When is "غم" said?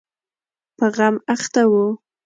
0.95-1.15